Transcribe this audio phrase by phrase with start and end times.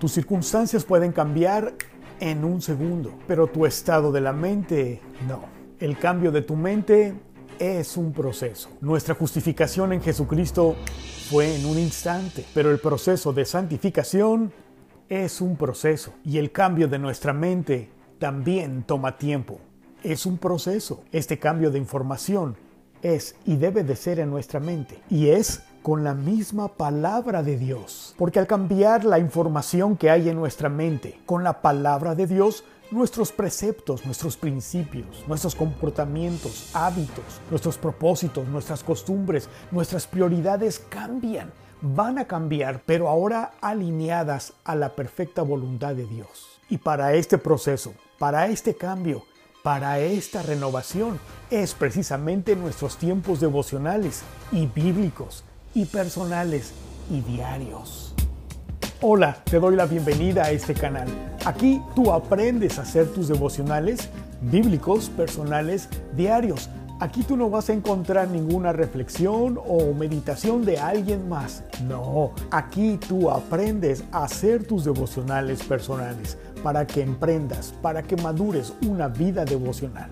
[0.00, 1.74] Tus circunstancias pueden cambiar
[2.20, 5.42] en un segundo, pero tu estado de la mente no.
[5.78, 7.14] El cambio de tu mente
[7.58, 8.70] es un proceso.
[8.80, 10.74] Nuestra justificación en Jesucristo
[11.28, 14.54] fue en un instante, pero el proceso de santificación
[15.10, 19.60] es un proceso y el cambio de nuestra mente también toma tiempo.
[20.02, 21.04] Es un proceso.
[21.12, 22.56] Este cambio de información
[23.02, 27.56] es y debe de ser en nuestra mente y es con la misma palabra de
[27.56, 28.14] Dios.
[28.18, 32.64] Porque al cambiar la información que hay en nuestra mente con la palabra de Dios,
[32.90, 42.18] nuestros preceptos, nuestros principios, nuestros comportamientos, hábitos, nuestros propósitos, nuestras costumbres, nuestras prioridades cambian, van
[42.18, 46.60] a cambiar, pero ahora alineadas a la perfecta voluntad de Dios.
[46.68, 49.24] Y para este proceso, para este cambio,
[49.62, 54.22] para esta renovación, es precisamente nuestros tiempos devocionales
[54.52, 55.44] y bíblicos
[55.74, 56.72] y personales
[57.10, 58.14] y diarios.
[59.02, 61.08] Hola, te doy la bienvenida a este canal.
[61.46, 64.10] Aquí tú aprendes a hacer tus devocionales
[64.42, 66.68] bíblicos, personales, diarios.
[66.98, 71.62] Aquí tú no vas a encontrar ninguna reflexión o meditación de alguien más.
[71.88, 78.74] No, aquí tú aprendes a hacer tus devocionales personales para que emprendas, para que madures
[78.86, 80.10] una vida devocional.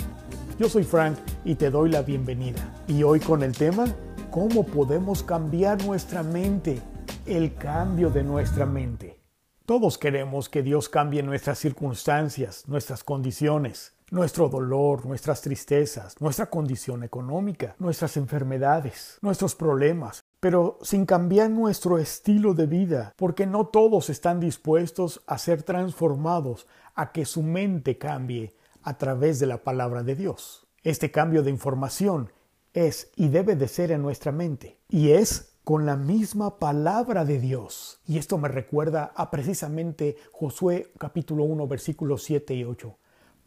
[0.58, 2.72] Yo soy Frank y te doy la bienvenida.
[2.88, 3.84] Y hoy con el tema
[4.30, 6.80] cómo podemos cambiar nuestra mente,
[7.26, 9.18] el cambio de nuestra mente.
[9.64, 17.02] Todos queremos que Dios cambie nuestras circunstancias, nuestras condiciones, nuestro dolor, nuestras tristezas, nuestra condición
[17.04, 24.08] económica, nuestras enfermedades, nuestros problemas, pero sin cambiar nuestro estilo de vida, porque no todos
[24.08, 30.02] están dispuestos a ser transformados, a que su mente cambie a través de la palabra
[30.02, 30.66] de Dios.
[30.82, 32.32] Este cambio de información
[32.74, 34.78] es y debe de ser en nuestra mente.
[34.88, 38.00] Y es con la misma palabra de Dios.
[38.06, 42.96] Y esto me recuerda a precisamente Josué capítulo 1 versículos 7 y 8.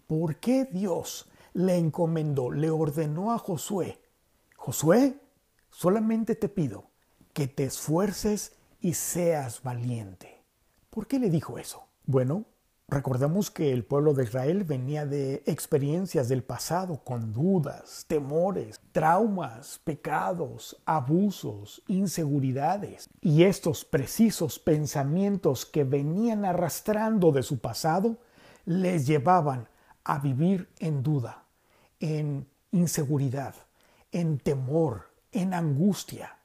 [0.05, 3.99] ¿Por qué Dios le encomendó, le ordenó a Josué?
[4.55, 5.15] Josué,
[5.71, 6.91] solamente te pido
[7.33, 10.43] que te esfuerces y seas valiente.
[10.89, 11.85] ¿Por qué le dijo eso?
[12.05, 12.45] Bueno,
[12.91, 19.79] Recordemos que el pueblo de Israel venía de experiencias del pasado con dudas, temores, traumas,
[19.85, 23.09] pecados, abusos, inseguridades.
[23.21, 28.17] Y estos precisos pensamientos que venían arrastrando de su pasado
[28.65, 29.69] les llevaban
[30.03, 31.45] a vivir en duda,
[32.01, 33.55] en inseguridad,
[34.11, 36.39] en temor, en angustia.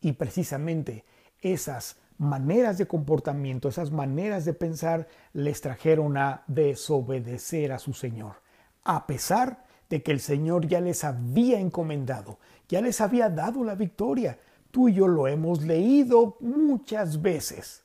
[0.00, 1.04] Y precisamente
[1.40, 8.42] esas maneras de comportamiento, esas maneras de pensar les trajeron a desobedecer a su Señor,
[8.84, 13.74] a pesar de que el Señor ya les había encomendado, ya les había dado la
[13.74, 14.38] victoria.
[14.70, 17.84] Tú y yo lo hemos leído muchas veces.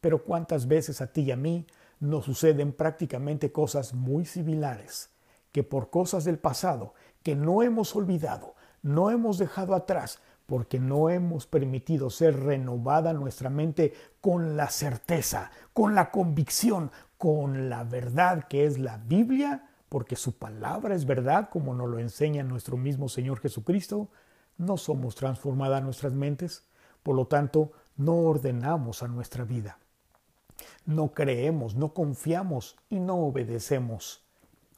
[0.00, 1.66] Pero cuántas veces a ti y a mí
[2.00, 5.10] nos suceden prácticamente cosas muy similares,
[5.52, 11.10] que por cosas del pasado que no hemos olvidado, no hemos dejado atrás, porque no
[11.10, 13.92] hemos permitido ser renovada nuestra mente
[14.22, 20.38] con la certeza, con la convicción, con la verdad que es la Biblia, porque su
[20.38, 24.08] palabra es verdad, como nos lo enseña nuestro mismo Señor Jesucristo,
[24.56, 26.64] no somos transformadas nuestras mentes,
[27.02, 29.76] por lo tanto, no ordenamos a nuestra vida.
[30.86, 34.24] No creemos, no confiamos y no obedecemos.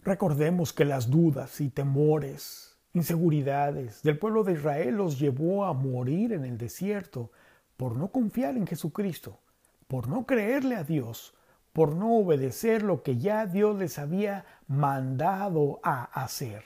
[0.02, 6.32] Recordemos que las dudas y temores, inseguridades del pueblo de Israel los llevó a morir
[6.32, 7.30] en el desierto
[7.76, 9.40] por no confiar en Jesucristo,
[9.86, 11.34] por no creerle a Dios,
[11.72, 16.64] por no obedecer lo que ya Dios les había mandado a hacer.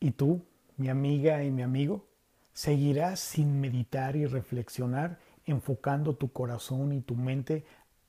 [0.00, 0.44] ¿Y tú,
[0.76, 2.06] mi amiga y mi amigo,
[2.52, 7.64] seguirás sin meditar y reflexionar, enfocando tu corazón y tu mente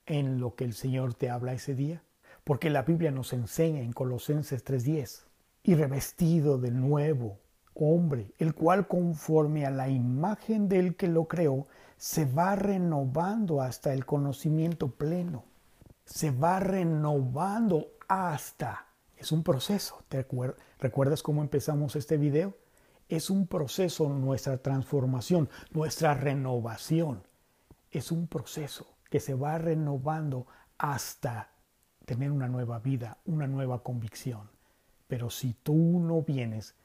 [0.06, 2.04] en lo que el Señor te habla ese día?
[2.44, 5.25] Porque la Biblia nos enseña en Colosenses 3:10
[5.66, 7.40] y revestido del nuevo
[7.74, 11.66] hombre, el cual conforme a la imagen del que lo creó,
[11.98, 15.44] se va renovando hasta el conocimiento pleno.
[16.06, 18.86] Se va renovando hasta.
[19.18, 20.04] Es un proceso.
[20.08, 20.28] ¿Te
[20.80, 22.56] recuerdas cómo empezamos este video?
[23.10, 27.24] Es un proceso nuestra transformación, nuestra renovación.
[27.90, 30.46] Es un proceso que se va renovando
[30.78, 31.50] hasta
[32.06, 34.55] tener una nueva vida, una nueva convicción.
[35.08, 36.76] Pero si tú no vienes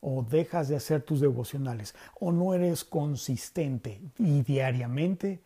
[0.00, 5.42] o dejas de hacer tus devocionales o no eres consistente y diariamente,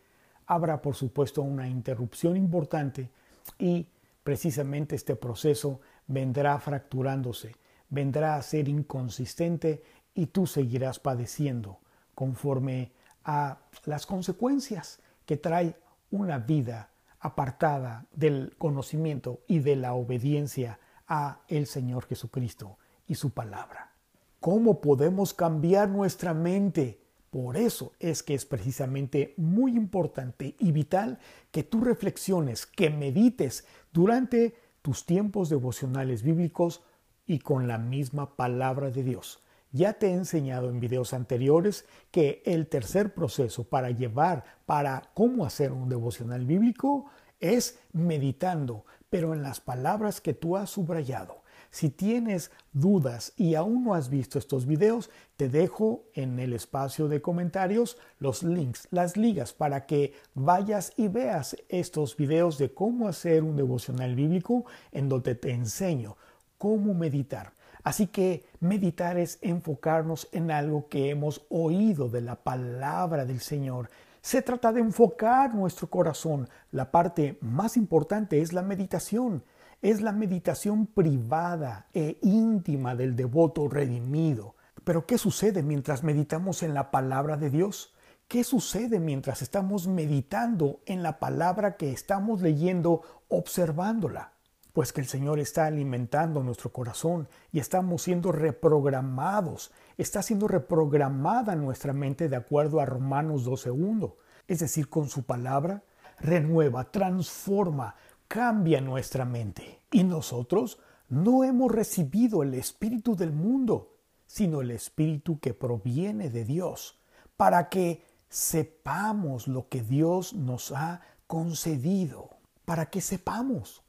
[0.47, 3.11] habrá por supuesto una interrupción importante
[3.59, 3.87] y
[4.25, 7.55] precisamente este proceso vendrá fracturándose,
[7.89, 9.83] vendrá a ser inconsistente
[10.15, 11.79] y tú seguirás padeciendo
[12.15, 12.93] conforme
[13.25, 15.77] a las consecuencias que trae
[16.11, 16.91] una vida
[17.21, 23.93] apartada del conocimiento y de la obediencia a el Señor Jesucristo y su palabra.
[24.41, 27.01] ¿Cómo podemos cambiar nuestra mente?
[27.31, 31.19] Por eso es que es precisamente muy importante y vital
[31.51, 36.83] que tú reflexiones, que medites durante tus tiempos devocionales bíblicos
[37.27, 39.41] y con la misma palabra de Dios.
[39.71, 45.45] Ya te he enseñado en videos anteriores que el tercer proceso para llevar, para cómo
[45.45, 47.07] hacer un devocional bíblico,
[47.41, 51.43] es meditando, pero en las palabras que tú has subrayado.
[51.71, 57.09] Si tienes dudas y aún no has visto estos videos, te dejo en el espacio
[57.09, 63.07] de comentarios los links, las ligas para que vayas y veas estos videos de cómo
[63.07, 66.17] hacer un devocional bíblico en donde te enseño
[66.57, 67.53] cómo meditar.
[67.85, 73.91] Así que meditar es enfocarnos en algo que hemos oído de la palabra del Señor.
[74.29, 76.51] Se trata de enfocar nuestro corazón.
[76.71, 79.43] La parte más importante es la meditación.
[79.81, 84.55] Es la meditación privada e íntima del devoto redimido.
[84.85, 87.95] Pero ¿qué sucede mientras meditamos en la palabra de Dios?
[88.29, 94.35] ¿Qué sucede mientras estamos meditando en la palabra que estamos leyendo, observándola?
[94.79, 99.73] Pues que el Señor está alimentando nuestro corazón y estamos siendo reprogramados.
[99.97, 104.15] Está siendo reprogramada nuestra mente de acuerdo a Romanos 12.1.
[104.47, 105.83] Es decir, con su palabra,
[106.21, 107.97] renueva, transforma,
[108.29, 109.81] cambia nuestra mente.
[109.91, 110.79] Y nosotros
[111.09, 113.97] no hemos recibido el Espíritu del mundo,
[114.29, 117.01] sino el Espíritu que proviene de Dios,
[117.37, 122.31] para que sepamos lo que Dios nos ha concedido,
[122.65, 123.83] para que sepamos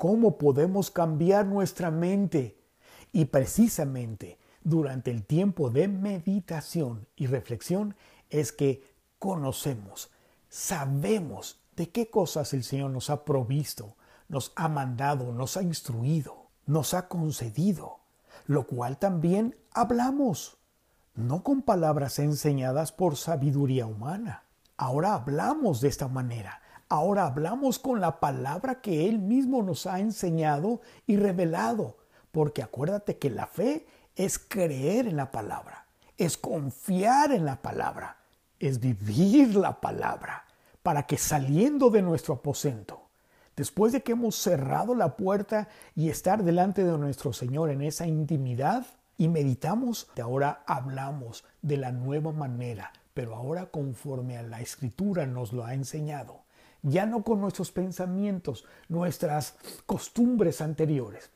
[0.00, 2.56] cómo podemos cambiar nuestra mente.
[3.12, 7.94] Y precisamente durante el tiempo de meditación y reflexión
[8.30, 8.82] es que
[9.18, 10.10] conocemos,
[10.48, 16.46] sabemos de qué cosas el Señor nos ha provisto, nos ha mandado, nos ha instruido,
[16.64, 17.98] nos ha concedido,
[18.46, 20.56] lo cual también hablamos,
[21.14, 24.44] no con palabras enseñadas por sabiduría humana.
[24.78, 26.59] Ahora hablamos de esta manera,
[26.92, 31.98] Ahora hablamos con la palabra que Él mismo nos ha enseñado y revelado,
[32.32, 35.86] porque acuérdate que la fe es creer en la palabra,
[36.18, 38.16] es confiar en la palabra,
[38.58, 40.46] es vivir la palabra,
[40.82, 43.08] para que saliendo de nuestro aposento,
[43.54, 48.08] después de que hemos cerrado la puerta y estar delante de nuestro Señor en esa
[48.08, 48.84] intimidad,
[49.16, 55.52] y meditamos, ahora hablamos de la nueva manera, pero ahora conforme a la escritura nos
[55.52, 56.49] lo ha enseñado
[56.82, 59.56] ya no con nuestros pensamientos, nuestras
[59.86, 61.30] costumbres anteriores,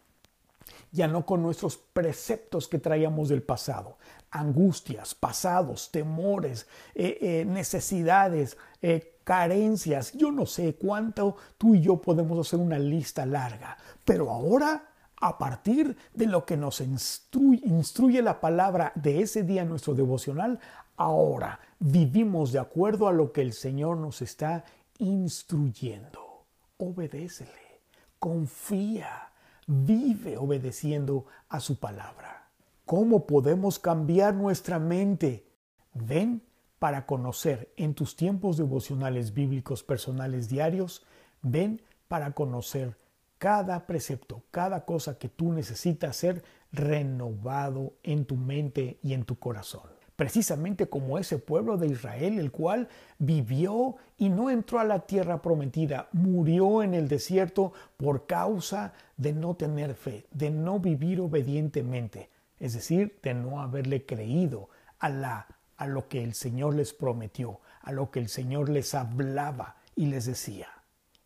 [0.92, 3.98] ya no con nuestros preceptos que traíamos del pasado,
[4.30, 12.00] angustias, pasados, temores, eh, eh, necesidades, eh, carencias, yo no sé cuánto tú y yo
[12.00, 18.20] podemos hacer una lista larga, pero ahora a partir de lo que nos instruye, instruye,
[18.20, 20.60] la palabra de ese día nuestro devocional,
[20.96, 24.64] ahora vivimos de acuerdo a lo que el Señor nos está
[24.98, 26.46] instruyendo.
[26.76, 27.80] Obedécele,
[28.18, 29.30] confía,
[29.66, 32.48] vive obedeciendo a su palabra.
[32.84, 35.46] ¿Cómo podemos cambiar nuestra mente?
[35.94, 36.42] Ven
[36.78, 41.06] para conocer en tus tiempos devocionales bíblicos personales diarios,
[41.40, 42.98] ven para conocer
[43.38, 49.38] cada precepto, cada cosa que tú necesitas ser renovado en tu mente y en tu
[49.38, 55.00] corazón precisamente como ese pueblo de Israel, el cual vivió y no entró a la
[55.00, 61.20] tierra prometida, murió en el desierto por causa de no tener fe, de no vivir
[61.20, 62.30] obedientemente,
[62.60, 64.68] es decir, de no haberle creído
[64.98, 68.94] a, la, a lo que el Señor les prometió, a lo que el Señor les
[68.94, 70.68] hablaba y les decía.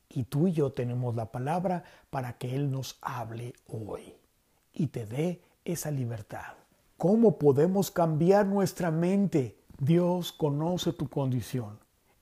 [0.08, 4.14] Y tú y yo tenemos la palabra para que Él nos hable hoy
[4.72, 6.54] y te dé esa libertad.
[6.98, 9.56] ¿Cómo podemos cambiar nuestra mente?
[9.78, 11.78] Dios conoce tu condición.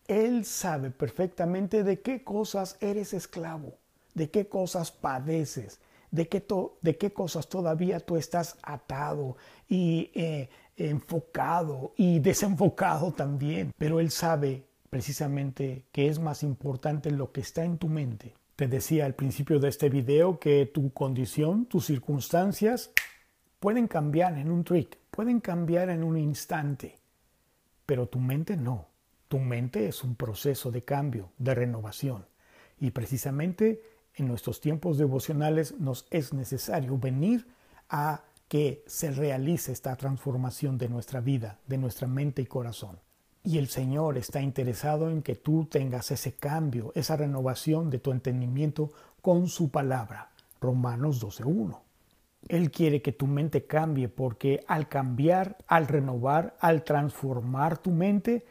[0.06, 3.78] Él sabe perfectamente de qué cosas eres esclavo,
[4.12, 5.80] de qué cosas padeces,
[6.10, 6.44] de qué,
[6.82, 13.72] de qué cosas todavía tú estás atado y eh, enfocado y desenfocado también.
[13.78, 18.34] Pero Él sabe precisamente que es más importante lo que está en tu mente.
[18.56, 22.90] Te decía al principio de este video que tu condición, tus circunstancias,
[23.60, 26.98] pueden cambiar en un trick, pueden cambiar en un instante,
[27.84, 28.88] pero tu mente no.
[29.28, 32.26] Tu mente es un proceso de cambio, de renovación.
[32.78, 33.82] Y precisamente
[34.14, 37.46] en nuestros tiempos devocionales nos es necesario venir
[37.88, 42.98] a que se realice esta transformación de nuestra vida, de nuestra mente y corazón.
[43.42, 48.12] Y el Señor está interesado en que tú tengas ese cambio, esa renovación de tu
[48.12, 48.90] entendimiento
[49.22, 50.30] con su palabra.
[50.60, 51.85] Romanos 12.1.
[52.48, 58.44] Él quiere que tu mente cambie porque al cambiar, al renovar, al transformar tu mente,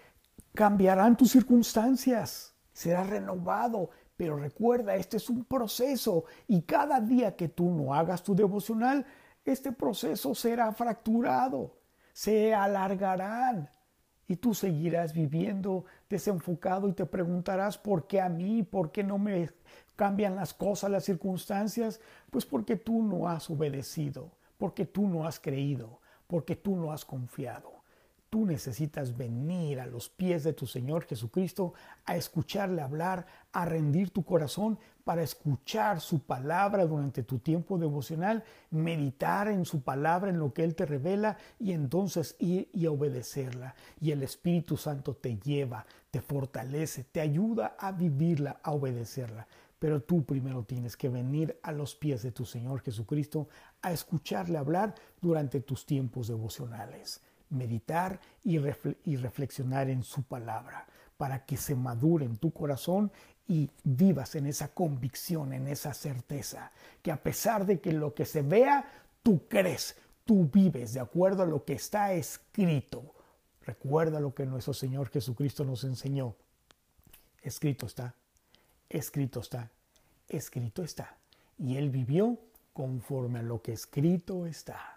[0.53, 2.55] cambiarán tus circunstancias.
[2.73, 3.89] Serás renovado.
[4.17, 9.05] Pero recuerda, este es un proceso y cada día que tú no hagas tu devocional,
[9.43, 11.77] este proceso será fracturado,
[12.13, 13.69] se alargarán
[14.27, 19.17] y tú seguirás viviendo desenfocado y te preguntarás por qué a mí, por qué no
[19.17, 19.49] me
[19.95, 21.99] cambian las cosas, las circunstancias.
[22.31, 27.05] Pues porque tú no has obedecido, porque tú no has creído, porque tú no has
[27.05, 27.74] confiado.
[28.29, 31.73] Tú necesitas venir a los pies de tu Señor Jesucristo
[32.05, 38.43] a escucharle hablar, a rendir tu corazón para escuchar su palabra durante tu tiempo devocional,
[38.71, 43.75] meditar en su palabra, en lo que Él te revela y entonces ir y obedecerla.
[44.01, 49.47] Y el Espíritu Santo te lleva, te fortalece, te ayuda a vivirla, a obedecerla.
[49.77, 53.47] Pero tú primero tienes que venir a los pies de tu Señor Jesucristo
[53.83, 60.87] a escucharle hablar durante tus tiempos devocionales meditar y, reflexionar en su palabra
[61.17, 63.11] para que se madure en tu corazón
[63.47, 66.71] y vivas en esa convicción, en esa certeza,
[67.01, 68.85] que a pesar de que lo que se vea,
[69.21, 73.13] tú crees, tú vives de acuerdo a lo que está escrito.
[73.61, 76.35] Recuerda lo que nuestro Señor Jesucristo nos enseñó.
[77.41, 78.15] Escrito está,
[78.89, 79.71] escrito está,
[80.27, 81.17] escrito está.
[81.57, 82.39] Y Él vivió
[82.73, 84.94] conforme a lo que escrito está.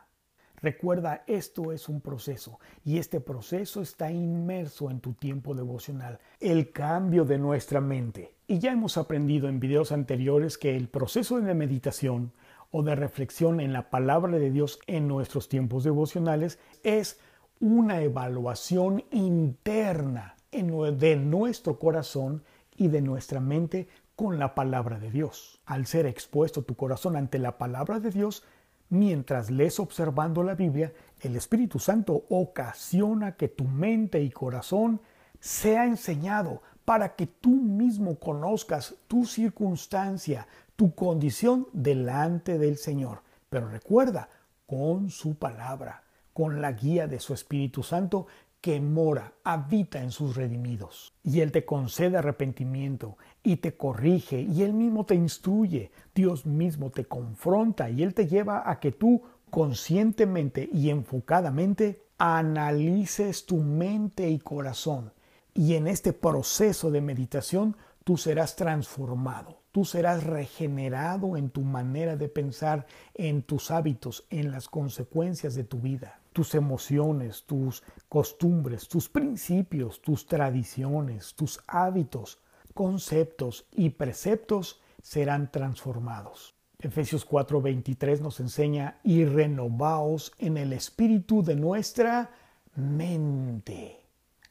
[0.61, 6.73] Recuerda, esto es un proceso y este proceso está inmerso en tu tiempo devocional, el
[6.73, 8.35] cambio de nuestra mente.
[8.47, 12.33] Y ya hemos aprendido en videos anteriores que el proceso de meditación
[12.71, 17.21] o de reflexión en la palabra de Dios en nuestros tiempos devocionales es
[17.61, 22.43] una evaluación interna de nuestro corazón
[22.77, 25.61] y de nuestra mente con la palabra de Dios.
[25.67, 28.45] Al ser expuesto tu corazón ante la palabra de Dios,
[28.91, 35.01] Mientras lees observando la Biblia, el Espíritu Santo ocasiona que tu mente y corazón
[35.41, 43.23] sea enseñado para que tú mismo conozcas tu circunstancia, tu condición delante del Señor.
[43.51, 44.31] Pero recuerda,
[44.67, 48.27] con su palabra, con la guía de su Espíritu Santo
[48.61, 51.15] que mora, habita en sus redimidos.
[51.23, 55.93] Y Él te concede arrepentimiento y te corrige y Él mismo te instruye.
[56.15, 63.47] Dios mismo te confronta y Él te lleva a que tú conscientemente y enfocadamente analices
[63.47, 65.13] tu mente y corazón.
[65.55, 72.17] Y en este proceso de meditación tú serás transformado, tú serás regenerado en tu manera
[72.17, 78.87] de pensar, en tus hábitos, en las consecuencias de tu vida tus emociones, tus costumbres,
[78.87, 82.39] tus principios, tus tradiciones, tus hábitos,
[82.75, 86.55] conceptos y preceptos serán transformados.
[86.79, 92.31] Efesios 4:23 nos enseña y renovaos en el espíritu de nuestra
[92.77, 94.05] mente.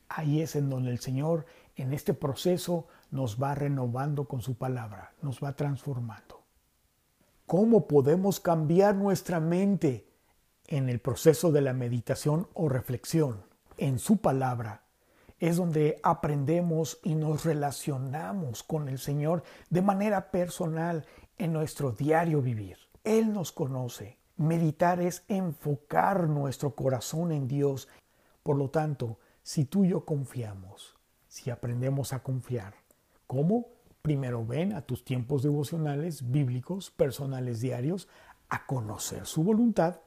[0.09, 1.45] Ahí es en donde el Señor
[1.77, 6.43] en este proceso nos va renovando con su palabra, nos va transformando.
[7.45, 10.07] ¿Cómo podemos cambiar nuestra mente?
[10.67, 13.43] en el proceso de la meditación o reflexión,
[13.77, 14.83] en su palabra,
[15.39, 21.05] es donde aprendemos y nos relacionamos con el Señor de manera personal
[21.37, 22.77] en nuestro diario vivir.
[23.03, 24.17] Él nos conoce.
[24.35, 27.87] Meditar es enfocar nuestro corazón en Dios.
[28.43, 30.95] Por lo tanto, si tú y yo confiamos,
[31.27, 32.73] si aprendemos a confiar,
[33.27, 33.67] ¿cómo?
[34.01, 38.07] Primero ven a tus tiempos devocionales bíblicos, personales diarios,
[38.49, 39.99] a conocer su voluntad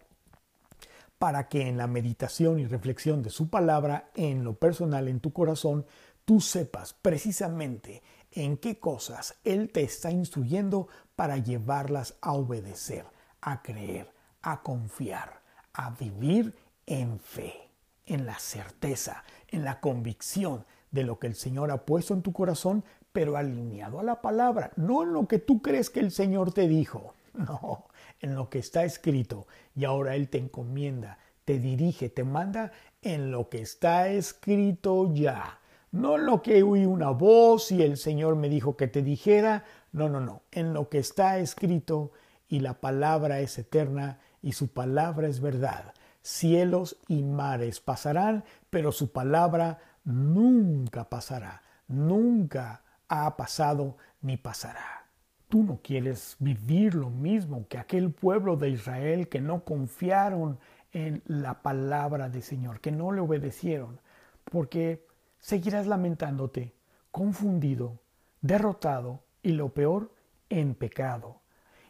[1.19, 5.35] para que en la meditación y reflexión de su palabra, en lo personal, en tu
[5.35, 5.85] corazón,
[6.25, 13.05] tú sepas precisamente en qué cosas Él te está instruyendo para llevarlas a obedecer,
[13.43, 14.11] a creer,
[14.41, 15.43] a confiar,
[15.75, 17.69] a vivir en fe,
[18.07, 22.33] en la certeza, en la convicción de lo que el Señor ha puesto en tu
[22.33, 26.53] corazón, pero alineado a la palabra, no en lo que tú crees que el Señor
[26.53, 27.87] te dijo, no,
[28.21, 33.31] en lo que está escrito y ahora Él te encomienda, te dirige, te manda en
[33.31, 35.59] lo que está escrito ya.
[35.93, 39.65] No en lo que oí una voz y el Señor me dijo que te dijera,
[39.91, 42.13] no, no, no, en lo que está escrito
[42.49, 45.95] y la palabra es eterna y su palabra es verdad.
[46.23, 55.07] Cielos y mares pasarán, pero su palabra nunca pasará, nunca ha pasado ni pasará.
[55.49, 60.59] Tú no quieres vivir lo mismo que aquel pueblo de Israel que no confiaron
[60.93, 64.01] en la palabra del Señor, que no le obedecieron,
[64.45, 65.05] porque
[65.41, 66.73] seguirás lamentándote,
[67.11, 67.99] confundido,
[68.41, 70.15] derrotado y lo peor,
[70.49, 71.41] en pecado.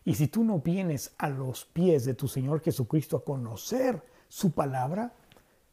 [0.04, 4.52] Y si tú no vienes a los pies de tu Señor Jesucristo a conocer su
[4.52, 5.12] palabra,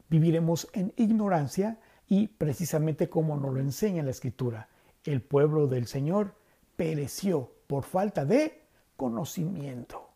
[0.09, 4.69] viviremos en ignorancia y precisamente como nos lo enseña la Escritura,
[5.07, 6.33] el pueblo del Señor
[6.75, 8.61] pereció por falta de
[8.97, 10.09] conocimiento.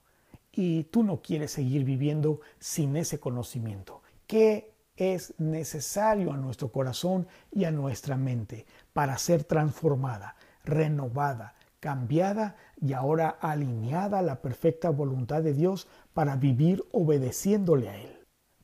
[0.51, 4.01] Y tú no quieres seguir viviendo sin ese conocimiento.
[4.27, 12.57] ¿Qué es necesario a nuestro corazón y a nuestra mente para ser transformada, renovada, cambiada
[12.79, 18.20] y ahora alineada a la perfecta voluntad de Dios para vivir obedeciéndole a Él?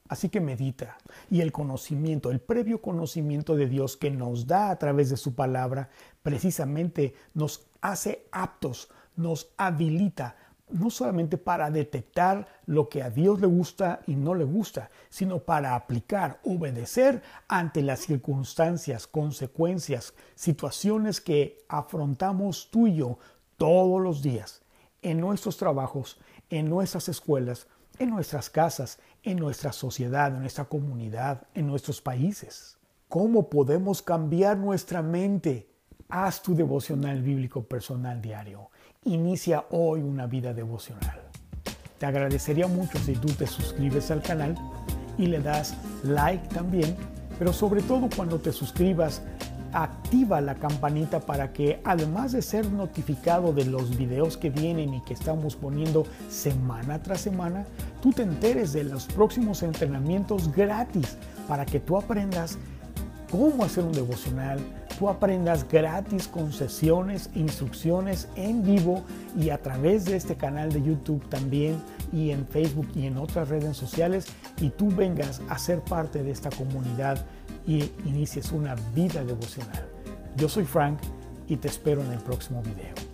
[0.09, 0.97] Así que medita.
[1.29, 5.35] Y el conocimiento, el previo conocimiento de Dios que nos da a través de su
[5.35, 5.89] palabra,
[6.23, 10.35] precisamente nos hace aptos, nos habilita
[10.69, 15.39] no solamente para detectar lo que a Dios le gusta y no le gusta, sino
[15.39, 23.17] para aplicar, obedecer ante las circunstancias, consecuencias, situaciones que afrontamos tú y yo
[23.55, 24.61] todos los días,
[25.01, 27.67] en nuestros trabajos, en nuestras escuelas,
[27.99, 32.77] en nuestras casas, en nuestra sociedad, en nuestra comunidad, en nuestros países.
[33.09, 35.69] ¿Cómo podemos cambiar nuestra mente?
[36.09, 38.69] Haz tu devocional bíblico personal diario.
[39.05, 41.21] Inicia hoy una vida devocional.
[41.97, 44.55] Te agradecería mucho si tú te suscribes al canal
[45.17, 46.95] y le das like también,
[47.39, 49.21] pero sobre todo cuando te suscribas,
[49.73, 55.01] activa la campanita para que además de ser notificado de los videos que vienen y
[55.01, 57.65] que estamos poniendo semana tras semana,
[58.01, 62.57] tú te enteres de los próximos entrenamientos gratis para que tú aprendas
[63.31, 64.59] cómo hacer un devocional,
[64.97, 69.03] tú aprendas gratis con sesiones, instrucciones en vivo
[69.39, 71.81] y a través de este canal de YouTube también
[72.11, 74.25] y en Facebook y en otras redes sociales
[74.59, 77.25] y tú vengas a ser parte de esta comunidad
[77.67, 79.87] y inicies una vida devocional.
[80.37, 80.99] Yo soy Frank
[81.47, 83.06] y te espero en el próximo video.